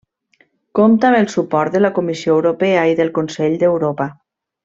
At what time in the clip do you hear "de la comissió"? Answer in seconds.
1.75-2.39